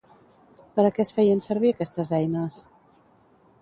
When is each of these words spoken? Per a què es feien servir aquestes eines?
Per 0.77 0.85
a 0.89 0.93
què 0.95 1.05
es 1.05 1.13
feien 1.19 1.45
servir 1.49 1.75
aquestes 1.75 2.15
eines? 2.23 2.61